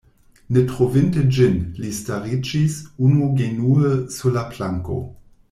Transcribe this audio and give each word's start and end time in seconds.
Ne 0.55 0.61
trovinte 0.69 1.21
ĝin, 1.37 1.59
li 1.83 1.91
stariĝis 1.97 2.79
unugenue 3.09 3.93
sur 4.17 4.35
la 4.41 4.47
planko. 4.57 4.99